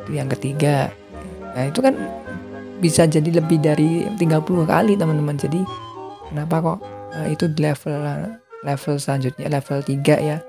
Itu 0.02 0.11
yang 0.16 0.33
ketiga. 0.33 0.90
Nah 1.54 1.69
itu 1.69 1.85
kan 1.85 1.95
bisa 2.81 3.07
jadi 3.07 3.40
lebih 3.40 3.62
dari 3.62 4.09
30 4.16 4.19
kali 4.66 4.97
teman-teman. 4.97 5.37
Jadi 5.37 5.61
kenapa 6.33 6.57
kok 6.64 6.78
uh, 7.14 7.28
itu 7.28 7.47
level 7.61 8.00
level 8.64 8.95
selanjutnya 8.97 9.47
level 9.52 9.78
3 9.85 10.00
ya. 10.19 10.40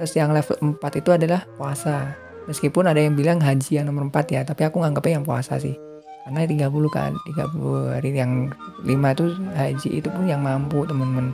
Terus 0.00 0.12
yang 0.16 0.32
level 0.32 0.80
4 0.80 1.00
itu 1.00 1.10
adalah 1.12 1.44
puasa. 1.60 2.16
Meskipun 2.48 2.88
ada 2.88 2.98
yang 2.98 3.14
bilang 3.14 3.38
haji 3.38 3.78
yang 3.78 3.86
nomor 3.86 4.08
4 4.08 4.32
ya 4.32 4.40
tapi 4.42 4.64
aku 4.64 4.80
nganggapnya 4.80 5.20
yang 5.20 5.28
puasa 5.28 5.60
sih 5.60 5.89
karena 6.24 6.68
30 6.68 6.90
kan 6.92 7.12
30 7.24 7.96
hari 7.96 8.10
yang 8.12 8.52
5 8.84 8.86
itu 8.86 9.24
haji 9.56 9.88
itu 10.02 10.08
pun 10.12 10.24
yang 10.28 10.44
mampu 10.44 10.84
teman-teman. 10.84 11.32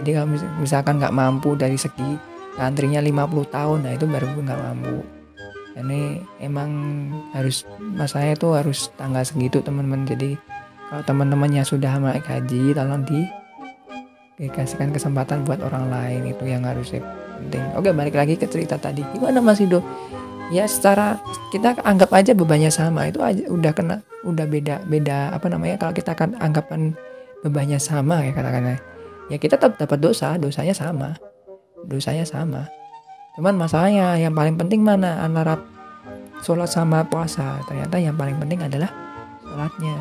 Jadi 0.00 0.10
kalau 0.16 0.28
misalkan 0.60 1.00
nggak 1.00 1.14
mampu 1.14 1.56
dari 1.56 1.76
segi 1.76 2.16
antrinya 2.60 3.00
50 3.00 3.48
tahun 3.48 3.78
nah 3.84 3.92
itu 3.96 4.04
baru 4.04 4.26
nggak 4.32 4.60
mampu. 4.60 4.96
Ini 5.80 6.20
emang 6.44 6.70
harus 7.32 7.64
masanya 7.80 8.36
itu 8.36 8.48
harus 8.52 8.92
tanggal 9.00 9.24
segitu 9.24 9.64
teman-teman. 9.64 10.04
Jadi 10.04 10.36
kalau 10.90 11.02
teman-teman 11.06 11.50
yang 11.50 11.66
sudah 11.66 11.96
naik 11.96 12.26
haji 12.26 12.76
tolong 12.76 13.06
di 13.06 13.24
dikasihkan 14.40 14.92
kesempatan 14.92 15.44
buat 15.48 15.60
orang 15.64 15.88
lain. 15.88 16.32
Itu 16.32 16.44
yang 16.44 16.68
harus 16.68 16.92
penting. 16.92 17.64
Oke 17.76 17.92
balik 17.96 18.16
lagi 18.16 18.36
ke 18.36 18.44
cerita 18.44 18.76
tadi. 18.76 19.00
Gimana 19.16 19.40
Mas 19.40 19.60
Ido 19.60 19.80
ya 20.50 20.66
secara 20.66 21.22
kita 21.54 21.78
anggap 21.86 22.10
aja 22.10 22.34
bebannya 22.34 22.68
sama 22.68 23.06
itu 23.06 23.22
aja 23.22 23.46
udah 23.46 23.72
kena 23.72 23.96
udah 24.26 24.46
beda 24.50 24.84
beda 24.84 25.32
apa 25.32 25.46
namanya 25.46 25.78
kalau 25.80 25.94
kita 25.94 26.12
akan 26.12 26.36
anggapan 26.42 26.92
bebannya 27.40 27.80
sama 27.80 28.20
ya 28.26 28.32
katakanlah. 28.34 28.78
Ya 29.30 29.38
kita 29.38 29.56
tetap 29.56 29.78
dapat 29.78 29.98
dosa 30.02 30.34
dosanya 30.36 30.74
sama 30.74 31.16
dosanya 31.86 32.26
sama. 32.26 32.68
Cuman 33.38 33.56
masalahnya 33.56 34.18
yang 34.20 34.34
paling 34.34 34.58
penting 34.58 34.84
mana 34.84 35.22
antara 35.24 35.56
sholat 36.44 36.68
sama 36.68 37.06
puasa. 37.06 37.62
Ternyata 37.64 37.96
yang 37.96 38.18
paling 38.18 38.36
penting 38.36 38.60
adalah 38.60 38.90
sholatnya. 39.46 39.96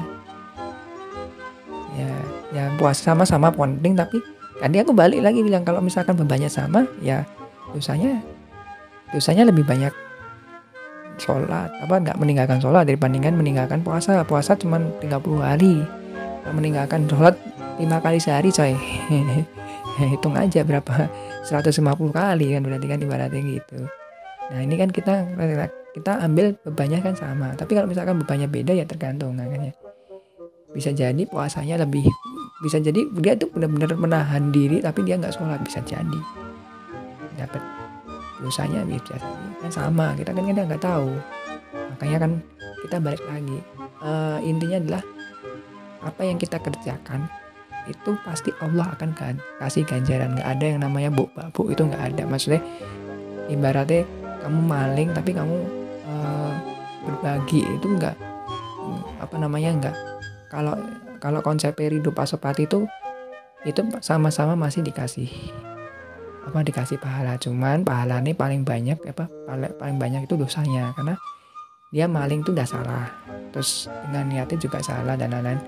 Ya 1.96 2.12
ya 2.50 2.64
puasa 2.82 3.14
sama 3.14 3.24
sama 3.24 3.54
penting 3.54 3.94
tapi 3.94 4.18
tadi 4.58 4.82
aku 4.82 4.92
balik 4.92 5.22
lagi 5.22 5.46
bilang 5.46 5.62
kalau 5.62 5.80
misalkan 5.80 6.18
bebannya 6.18 6.50
sama 6.50 6.84
ya 7.00 7.24
dosanya 7.72 8.20
dosanya 9.14 9.46
lebih 9.46 9.64
banyak 9.64 9.94
sholat. 11.20 11.70
Apa 11.84 12.00
nggak 12.00 12.18
meninggalkan 12.18 12.58
sholat? 12.58 12.88
Dibandingkan 12.88 13.36
meninggalkan 13.36 13.84
puasa. 13.84 14.24
Puasa 14.26 14.56
cuma 14.56 14.80
30 15.04 15.12
hari 15.44 15.84
meninggalkan 16.50 17.06
sholat 17.06 17.36
lima 17.78 18.00
kali 18.02 18.18
sehari 18.18 18.50
coy. 18.50 18.74
Hitung 20.12 20.36
aja 20.36 20.64
berapa? 20.64 21.12
150 21.44 21.84
kali 22.12 22.56
kan 22.56 22.62
berarti 22.64 22.88
kan 22.88 23.00
ibaratnya 23.04 23.42
gitu. 23.44 23.80
Nah 24.50 24.60
ini 24.64 24.76
kan 24.80 24.90
kita 24.90 25.28
kita 25.94 26.12
ambil 26.24 26.56
bebannya 26.64 27.00
kan 27.04 27.14
sama. 27.16 27.54
Tapi 27.56 27.76
kalau 27.76 27.88
misalkan 27.88 28.20
bebannya 28.20 28.48
beda 28.48 28.74
ya 28.76 28.88
tergantung 28.88 29.36
makanya 29.36 29.76
bisa 30.70 30.94
jadi 30.94 31.26
puasanya 31.26 31.82
lebih 31.82 32.06
bisa 32.62 32.78
jadi 32.78 33.02
dia 33.18 33.34
tuh 33.34 33.50
benar-benar 33.50 33.98
menahan 33.98 34.54
diri 34.54 34.84
tapi 34.84 35.04
dia 35.04 35.20
nggak 35.20 35.36
sholat. 35.36 35.60
Bisa 35.64 35.84
jadi. 35.84 36.20
Dapat 37.40 37.79
dosanya 38.40 38.88
bisa 38.88 39.20
kan 39.60 39.72
sama 39.72 40.16
kita 40.16 40.32
kan 40.32 40.46
kita 40.48 40.62
nggak 40.66 40.84
tahu. 40.84 41.12
Makanya 41.96 42.18
kan 42.24 42.32
kita 42.88 42.98
balik 43.04 43.24
lagi. 43.28 43.60
Uh, 44.00 44.40
intinya 44.42 44.80
adalah 44.80 45.04
apa 46.00 46.22
yang 46.24 46.40
kita 46.40 46.56
kerjakan 46.64 47.28
itu 47.92 48.16
pasti 48.24 48.56
Allah 48.64 48.88
akan 48.96 49.12
kan 49.12 49.36
kasih 49.60 49.84
ganjaran. 49.84 50.40
Nggak 50.40 50.48
ada 50.48 50.66
yang 50.66 50.80
namanya 50.84 51.10
bu 51.12 51.28
bu 51.52 51.68
itu 51.68 51.84
nggak 51.84 52.16
ada. 52.16 52.24
Maksudnya 52.24 52.64
ibaratnya 53.52 54.08
kamu 54.40 54.60
maling 54.64 55.10
tapi 55.12 55.32
kamu 55.36 55.58
uh, 56.08 56.54
berbagi 57.04 57.68
itu 57.68 57.88
nggak 58.00 58.16
apa 59.20 59.36
namanya 59.36 59.70
nggak. 59.76 59.96
Kalau 60.50 60.76
kalau 61.20 61.44
konsep 61.44 61.76
ridho 61.76 62.16
pasopati 62.16 62.64
itu 62.64 62.88
itu 63.68 63.84
sama-sama 64.00 64.56
masih 64.56 64.80
dikasih 64.88 65.28
apa 66.50 66.66
dikasih 66.66 66.98
pahala. 66.98 67.38
Cuman 67.38 67.86
pahala 67.86 68.20
ini 68.20 68.34
paling 68.34 68.66
banyak 68.66 68.98
apa 69.06 69.30
paling 69.78 69.98
banyak 70.02 70.26
itu 70.26 70.34
dosanya. 70.36 70.92
Karena 70.98 71.16
dia 71.94 72.06
maling 72.10 72.42
itu 72.42 72.52
udah 72.52 72.68
salah. 72.68 73.08
Terus 73.54 73.88
dengan 74.10 74.26
niatnya 74.30 74.58
juga 74.58 74.82
salah 74.82 75.14
dan 75.14 75.30
lain-lain. 75.32 75.62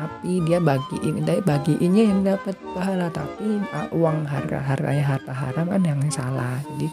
Tapi 0.00 0.40
dia 0.48 0.60
bagiin 0.60 1.24
dia 1.24 1.40
bagiinnya 1.40 2.04
yang 2.12 2.20
dapat 2.20 2.54
pahala. 2.76 3.08
Tapi 3.08 3.60
uh, 3.72 3.88
uang 3.96 4.28
harga 4.28 4.60
harganya 4.60 5.04
harta 5.16 5.32
haram 5.32 5.66
kan 5.66 5.80
yang 5.80 6.00
salah. 6.12 6.60
Jadi 6.76 6.88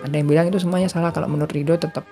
ada 0.00 0.14
yang 0.16 0.28
bilang 0.28 0.46
itu 0.48 0.58
semuanya 0.60 0.88
salah. 0.88 1.12
Kalau 1.12 1.28
menurut 1.28 1.52
Ridho 1.52 1.76
tetap 1.76 2.08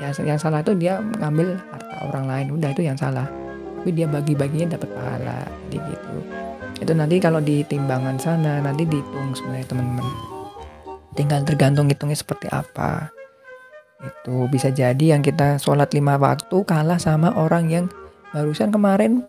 ya 0.00 0.08
yang 0.24 0.40
salah 0.40 0.62
itu 0.62 0.72
dia 0.78 1.02
ngambil 1.02 1.58
harta 1.58 1.96
orang 2.06 2.24
lain. 2.30 2.46
Udah 2.54 2.70
itu 2.70 2.82
yang 2.86 2.98
salah. 2.98 3.26
Tapi 3.82 3.90
dia 3.90 4.06
bagi-baginya 4.06 4.78
dapat 4.78 4.94
pahala. 4.94 5.42
Jadi 5.66 5.78
gitu 5.90 6.51
itu 6.78 6.92
nanti 6.96 7.20
kalau 7.20 7.42
di 7.42 7.66
timbangan 7.66 8.16
sana 8.16 8.62
nanti 8.62 8.86
dihitung 8.88 9.34
sebenarnya 9.36 9.66
teman-teman. 9.68 10.06
Tinggal 11.12 11.44
tergantung 11.44 11.92
hitungnya 11.92 12.16
seperti 12.16 12.48
apa. 12.48 13.12
Itu 14.02 14.48
bisa 14.48 14.72
jadi 14.72 15.14
yang 15.14 15.20
kita 15.20 15.60
sholat 15.60 15.92
lima 15.92 16.16
waktu 16.16 16.56
kalah 16.64 16.96
sama 16.96 17.36
orang 17.36 17.68
yang 17.68 17.84
barusan 18.32 18.72
kemarin 18.72 19.22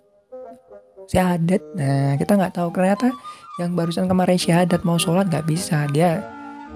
syahadat. 1.12 1.62
Nah 1.76 2.16
kita 2.16 2.40
nggak 2.40 2.56
tahu 2.56 2.72
ternyata 2.72 3.12
yang 3.60 3.76
barusan 3.76 4.08
kemarin 4.08 4.40
syahadat 4.40 4.82
mau 4.88 4.96
sholat 4.96 5.28
nggak 5.28 5.46
bisa. 5.46 5.86
Dia 5.92 6.24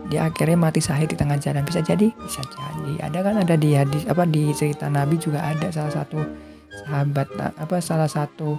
dia 0.08 0.28
akhirnya 0.28 0.60
mati 0.60 0.84
sahih 0.84 1.08
di 1.08 1.16
tengah 1.16 1.40
jalan. 1.40 1.64
Bisa 1.64 1.80
jadi? 1.82 2.12
Bisa 2.12 2.44
jadi. 2.44 2.94
Ada 3.08 3.20
kan? 3.24 3.36
Ada 3.42 3.56
di 3.56 3.74
hadis 3.74 4.04
apa 4.06 4.28
di 4.28 4.52
cerita 4.54 4.92
Nabi 4.92 5.16
juga 5.18 5.42
ada 5.42 5.72
salah 5.72 6.04
satu 6.04 6.20
sahabat 6.86 7.28
apa 7.58 7.82
salah 7.82 8.06
satu 8.06 8.54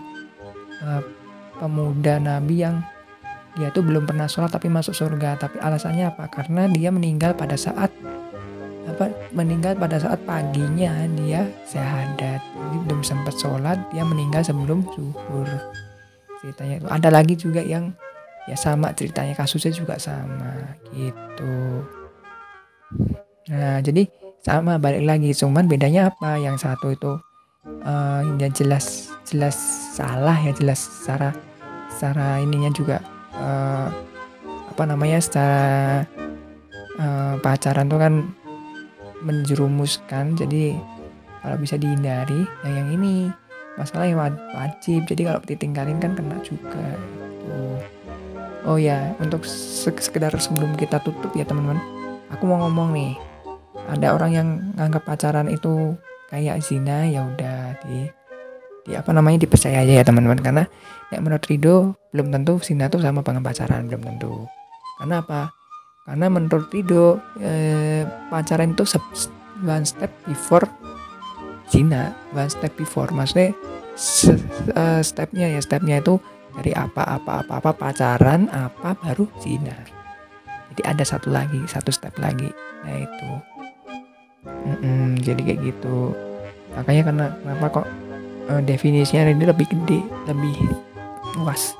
uh, 0.82 1.02
pemuda 1.58 2.22
Nabi 2.22 2.62
yang 2.64 2.80
dia 3.58 3.74
tuh 3.74 3.82
belum 3.82 4.06
pernah 4.06 4.30
sholat 4.30 4.54
tapi 4.54 4.70
masuk 4.70 4.94
surga. 4.94 5.34
Tapi 5.36 5.58
alasannya 5.58 6.08
apa? 6.08 6.30
Karena 6.30 6.70
dia 6.70 6.94
meninggal 6.94 7.34
pada 7.34 7.58
saat 7.58 7.90
apa 8.88 9.12
meninggal 9.36 9.76
pada 9.76 10.00
saat 10.00 10.22
paginya 10.24 11.04
dia 11.18 11.44
syahadat. 11.66 12.40
Jadi 12.40 12.76
belum 12.88 13.02
sempat 13.04 13.34
sholat 13.36 13.76
dia 13.90 14.06
meninggal 14.06 14.46
sebelum 14.46 14.86
zuhur. 14.94 15.48
Ceritanya 16.40 16.74
itu. 16.80 16.86
Ada 16.88 17.08
lagi 17.10 17.34
juga 17.34 17.60
yang 17.60 17.92
ya 18.48 18.56
sama 18.56 18.94
ceritanya 18.96 19.36
kasusnya 19.36 19.74
juga 19.74 20.00
sama 20.00 20.72
gitu. 20.94 21.84
Nah 23.52 23.82
jadi 23.82 24.08
sama 24.40 24.78
balik 24.78 25.04
lagi. 25.04 25.34
Cuman 25.34 25.66
bedanya 25.66 26.08
apa? 26.14 26.38
Yang 26.38 26.64
satu 26.64 26.94
itu 26.94 27.12
uh, 27.84 28.20
ya 28.38 28.48
jelas 28.52 29.12
jelas 29.28 29.56
salah 29.94 30.36
ya 30.40 30.52
jelas 30.56 30.80
secara 30.80 31.36
secara 31.92 32.40
ininya 32.40 32.70
juga 32.72 33.02
uh, 33.36 33.88
apa 34.70 34.82
namanya 34.86 35.18
secara 35.18 36.06
uh, 36.98 37.34
pacaran 37.42 37.90
tuh 37.90 37.98
kan 37.98 38.14
menjerumuskan. 39.22 40.38
Jadi 40.38 40.78
kalau 41.42 41.56
bisa 41.58 41.74
dihindari 41.78 42.46
ya 42.66 42.70
yang 42.70 42.88
ini 42.94 43.30
masalah 43.78 44.06
yang 44.06 44.18
wajib. 44.54 45.06
Jadi 45.06 45.22
kalau 45.26 45.40
ditinggalin 45.42 45.98
kan 45.98 46.14
kena 46.14 46.38
juga 46.42 46.94
gitu. 46.94 47.58
oh 48.68 48.76
ya 48.76 49.16
untuk 49.22 49.46
sekedar 49.46 50.34
sebelum 50.36 50.74
kita 50.76 51.00
tutup 51.02 51.34
ya 51.34 51.46
teman-teman. 51.46 51.80
Aku 52.36 52.44
mau 52.44 52.60
ngomong 52.68 52.92
nih 52.92 53.12
ada 53.88 54.12
orang 54.12 54.30
yang 54.30 54.48
nganggap 54.76 55.02
pacaran 55.08 55.48
itu 55.48 55.96
kayak 56.28 56.60
zina 56.60 57.08
ya 57.08 57.24
udah 57.24 57.76
di 57.82 58.06
di 58.88 58.92
apa 58.96 59.12
namanya 59.12 59.44
dipercaya 59.44 59.84
aja 59.84 60.00
ya 60.00 60.04
teman-teman. 60.04 60.40
Karena 60.40 60.64
ya 61.12 61.18
menurut 61.20 61.44
Rido 61.48 61.96
belum 62.12 62.32
tentu 62.32 62.60
zina 62.60 62.88
tuh 62.88 63.00
sama 63.00 63.24
dengan 63.24 63.44
pacaran 63.44 63.88
belum 63.88 64.02
tentu. 64.04 64.46
Karena 65.00 65.24
apa? 65.24 65.52
Karena 66.08 66.26
menurut 66.32 66.68
Rido 66.72 67.20
eh, 67.40 68.08
pacaran 68.32 68.72
itu 68.72 68.84
one 69.66 69.84
step 69.84 70.12
before 70.28 70.64
zina 71.68 72.16
one 72.32 72.48
step 72.48 72.72
before. 72.80 73.12
Maksudnya 73.12 73.52
uh, 74.74 75.00
stepnya 75.04 75.46
ya 75.52 75.60
stepnya 75.60 76.00
itu 76.00 76.16
dari 76.56 76.72
apa 76.74 77.04
apa 77.04 77.44
apa 77.44 77.52
apa 77.60 77.70
pacaran 77.76 78.48
apa 78.50 78.96
baru 78.98 79.28
zina. 79.38 79.76
Jadi 80.72 80.82
ada 80.84 81.04
satu 81.04 81.28
lagi 81.30 81.60
satu 81.68 81.92
step 81.92 82.16
lagi. 82.18 82.48
Nah 82.82 82.96
itu 82.98 83.30
Mm-mm, 84.44 85.18
jadi 85.22 85.40
kayak 85.42 85.60
gitu. 85.64 86.14
Makanya 86.76 87.02
karena 87.08 87.26
kenapa 87.42 87.66
kok 87.82 87.86
uh, 88.52 88.62
definisinya 88.62 89.32
ini 89.32 89.44
lebih 89.48 89.66
gede 89.66 90.00
lebih 90.28 90.54
luas? 91.40 91.74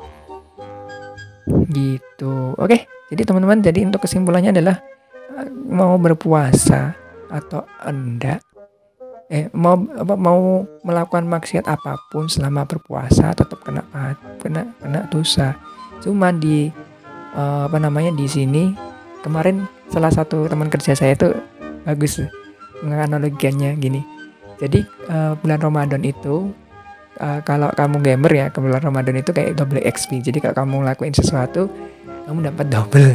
Gitu. 1.69 2.55
Oke 2.59 2.99
jadi 3.09 3.23
teman-teman 3.25 3.65
jadi 3.65 3.89
untuk 3.89 4.05
kesimpulannya 4.05 4.53
adalah 4.53 4.77
eh, 5.41 5.49
mau 5.69 5.97
berpuasa 5.97 6.93
atau 7.29 7.65
enggak 7.85 8.41
eh 9.29 9.53
mau 9.53 9.77
apa 9.77 10.17
mau 10.17 10.65
melakukan 10.81 11.29
maksiat 11.29 11.69
apa 11.69 12.01
pun 12.09 12.33
selama 12.33 12.65
berpuasa 12.65 13.37
tetap 13.37 13.61
kena 13.61 13.85
kena 14.41 14.73
kena 14.81 15.05
dosa. 15.13 15.53
Cuma 16.01 16.33
di 16.33 16.73
uh, 17.37 17.69
apa 17.69 17.77
namanya 17.77 18.09
di 18.17 18.25
sini 18.25 18.73
kemarin 19.21 19.69
salah 19.93 20.09
satu 20.09 20.49
teman 20.49 20.73
kerja 20.73 20.97
saya 20.97 21.13
itu 21.13 21.29
bagus 21.85 22.25
menganalogikannya 22.85 23.79
gini. 23.79 24.03
Jadi 24.59 24.83
uh, 25.09 25.39
bulan 25.39 25.61
Ramadan 25.63 26.03
itu 26.03 26.51
uh, 27.23 27.41
kalau 27.47 27.71
kamu 27.75 28.03
gamer 28.03 28.33
ya 28.35 28.47
ke 28.51 28.59
bulan 28.59 28.83
Ramadan 28.83 29.23
itu 29.23 29.31
kayak 29.31 29.55
double 29.55 29.79
XP 29.87 30.19
jadi 30.19 30.39
kalau 30.43 30.55
kamu 30.67 30.77
lakuin 30.83 31.15
sesuatu 31.15 31.71
kamu 32.27 32.53
dapat 32.53 32.67
double. 32.69 33.09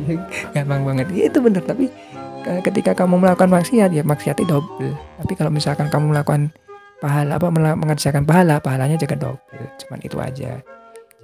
Gampang 0.54 0.82
banget. 0.88 1.06
Ya, 1.12 1.28
itu 1.28 1.38
bener. 1.44 1.60
Tapi 1.60 1.92
ketika 2.64 2.92
kamu 2.92 3.24
melakukan 3.24 3.48
maksiat 3.48 3.92
ya 3.92 4.04
maksiatnya 4.04 4.48
double. 4.48 4.92
Tapi 5.20 5.32
kalau 5.36 5.52
misalkan 5.52 5.88
kamu 5.92 6.16
melakukan 6.16 6.52
pahala 7.04 7.36
apa 7.36 7.48
mengerjakan 7.52 8.24
pahala 8.24 8.56
pahalanya 8.64 8.96
juga 8.96 9.16
double. 9.20 9.68
Cuman 9.84 10.00
itu 10.00 10.16
aja. 10.16 10.64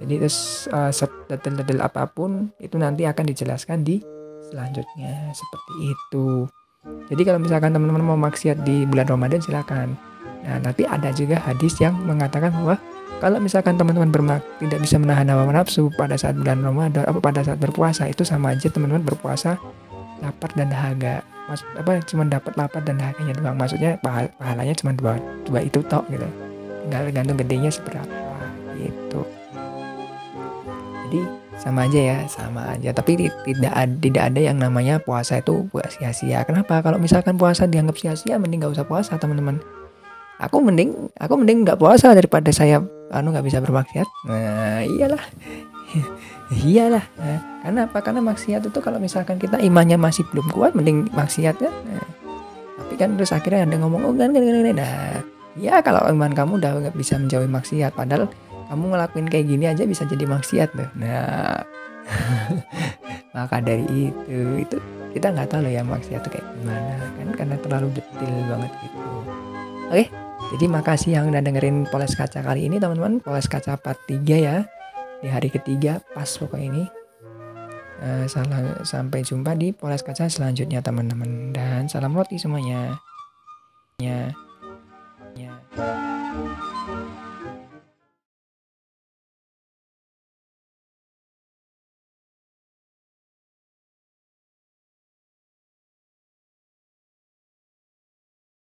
Jadi 0.01 0.13
terus 0.17 0.65
uh, 0.73 0.89
detail-detail 1.29 1.81
apa 1.85 2.09
pun 2.09 2.49
itu 2.57 2.73
nanti 2.77 3.05
akan 3.05 3.25
dijelaskan 3.25 3.85
di 3.85 4.01
selanjutnya. 4.49 5.29
Seperti 5.33 5.73
itu 5.93 6.49
jadi 6.81 7.21
kalau 7.27 7.39
misalkan 7.43 7.75
teman-teman 7.75 8.01
mau 8.01 8.17
maksiat 8.17 8.63
di 8.65 8.87
bulan 8.89 9.05
Ramadan 9.05 9.43
silakan. 9.43 9.99
Nah 10.41 10.57
nanti 10.63 10.87
ada 10.87 11.13
juga 11.13 11.37
hadis 11.43 11.77
yang 11.77 11.93
mengatakan 12.07 12.49
bahwa 12.49 12.79
kalau 13.21 13.37
misalkan 13.37 13.77
teman-teman 13.77 14.09
bermak 14.09 14.41
tidak 14.57 14.81
bisa 14.81 14.97
menahan 14.97 15.29
hawa 15.29 15.45
nafsu 15.53 15.93
pada 15.93 16.17
saat 16.17 16.33
bulan 16.39 16.65
Ramadan 16.65 17.05
apa 17.05 17.19
pada 17.21 17.45
saat 17.45 17.61
berpuasa 17.61 18.09
itu 18.09 18.25
sama 18.25 18.57
aja 18.57 18.71
teman-teman 18.71 19.05
berpuasa 19.05 19.61
lapar 20.25 20.49
dan 20.57 20.73
dahaga. 20.73 21.21
Maksud 21.51 21.67
apa 21.77 21.91
cuma 22.07 22.23
dapat 22.25 22.53
lapar 22.57 22.81
dan 22.81 22.97
dahaganya 22.97 23.33
doang. 23.37 23.59
Maksudnya 23.59 23.99
pahal, 24.01 24.31
pahalanya 24.39 24.73
cuma 24.73 24.95
dua 24.97 25.19
dua 25.45 25.59
itu 25.61 25.83
tok 25.85 26.07
gitu. 26.09 26.25
Tinggal 26.87 27.01
tergantung 27.11 27.37
gedenya 27.37 27.69
seberapa 27.69 28.07
gitu. 28.79 29.21
Jadi 31.05 31.21
sama 31.61 31.85
aja 31.85 31.99
ya 32.01 32.17
sama 32.25 32.73
aja. 32.73 32.89
Tapi 32.89 33.29
tidak 33.45 33.73
tidak 34.01 34.23
ada 34.33 34.39
yang 34.41 34.57
namanya 34.57 34.97
puasa 34.97 35.37
itu 35.37 35.69
buat 35.69 35.87
sia-sia. 35.93 36.41
Kenapa? 36.41 36.81
Kalau 36.81 36.97
misalkan 36.97 37.37
puasa 37.37 37.69
dianggap 37.69 38.01
sia-sia 38.01 38.41
mending 38.41 38.65
nggak 38.65 38.73
usah 38.73 38.85
puasa 38.89 39.21
teman-teman. 39.21 39.61
Aku 40.41 40.57
mending 40.57 41.13
aku 41.21 41.37
mending 41.37 41.61
nggak 41.61 41.77
puasa 41.77 42.17
daripada 42.17 42.49
saya 42.49 42.81
anu 43.13 43.29
nggak 43.29 43.45
bisa 43.45 43.61
bermaksiat. 43.61 44.09
Nah 44.25 44.81
iyalah. 44.81 45.21
Iyalah. 46.51 47.03
Nah, 47.15 47.39
karena 47.63 47.79
apa 47.87 47.99
karena 48.03 48.19
maksiat 48.19 48.67
itu 48.67 48.79
kalau 48.83 48.99
misalkan 48.99 49.39
kita 49.39 49.55
imannya 49.63 49.95
masih 49.95 50.27
belum 50.35 50.51
kuat 50.51 50.75
mending 50.75 51.07
maksiat 51.15 51.55
ya. 51.63 51.71
Nah, 51.71 52.03
tapi 52.75 52.99
kan 52.99 53.15
terus 53.15 53.31
akhirnya 53.31 53.63
ada 53.63 53.75
ngomong 53.79 54.03
oh 54.03 54.11
kan. 54.19 54.35
nah 54.35 55.23
ya 55.55 55.79
kalau 55.79 56.03
iman 56.11 56.35
kamu 56.35 56.59
udah 56.59 56.71
nggak 56.83 56.95
bisa 56.99 57.15
menjauhi 57.15 57.47
maksiat 57.47 57.95
padahal 57.95 58.27
kamu 58.71 58.83
ngelakuin 58.95 59.27
kayak 59.27 59.45
gini 59.51 59.65
aja 59.67 59.83
bisa 59.83 60.07
jadi 60.07 60.23
maksiat 60.23 60.69
loh 60.79 60.89
nah 60.95 61.59
maka 63.35 63.59
dari 63.59 63.83
itu 63.83 64.39
itu 64.57 64.77
kita 65.11 65.27
nggak 65.35 65.51
tahu 65.51 65.67
loh 65.67 65.71
ya 65.75 65.83
maksiat 65.83 66.23
itu 66.23 66.29
kayak 66.39 66.47
gimana 66.55 67.03
kan? 67.19 67.27
Karena 67.35 67.55
terlalu 67.59 67.87
detail 67.99 68.35
banget 68.47 68.71
gitu. 68.79 68.99
Oke 69.91 70.05
jadi 70.51 70.65
makasih 70.67 71.15
yang 71.15 71.31
udah 71.31 71.39
dengerin 71.39 71.87
poles 71.87 72.17
kaca 72.17 72.43
kali 72.43 72.67
ini 72.67 72.75
teman-teman. 72.81 73.23
Poles 73.23 73.47
kaca 73.47 73.79
part 73.79 74.01
3 74.03 74.19
ya 74.35 74.67
di 75.23 75.29
hari 75.31 75.47
ketiga 75.47 76.03
pas 76.11 76.27
pokoknya 76.27 76.67
ini. 76.67 76.83
Uh, 78.01 78.25
salam, 78.25 78.81
sampai 78.81 79.21
jumpa 79.21 79.53
di 79.53 79.71
poles 79.71 80.03
kaca 80.03 80.27
selanjutnya 80.27 80.83
teman-teman. 80.83 81.55
Dan 81.55 81.87
salam 81.87 82.11
roti 82.11 82.35
semuanya. 82.35 82.99
Ya. 84.01 84.33
Ya 85.39 85.55